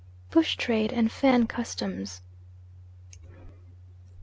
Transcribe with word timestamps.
BUSH 0.31 0.55
TRADE 0.57 0.91
AND 0.93 1.11
FAN 1.11 1.45
CUSTOMS. 1.45 2.21